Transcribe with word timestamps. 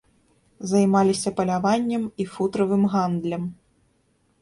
Займаліся 0.71 1.29
паляваннем 1.41 2.09
і 2.25 2.29
футравым 2.35 2.83
гандлем. 2.97 3.43